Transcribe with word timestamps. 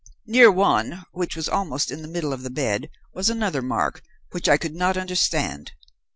Near 0.25 0.51
one, 0.51 1.05
which 1.11 1.35
was 1.35 1.47
almost 1.47 1.91
in 1.91 2.01
the 2.01 2.07
middle 2.07 2.33
of 2.33 2.41
the 2.41 2.49
bed, 2.49 2.89
was 3.13 3.29
another 3.29 3.61
mark 3.61 4.01
which 4.31 4.49
I 4.49 4.57
could 4.57 4.73
not 4.73 4.97
understand. 4.97 5.73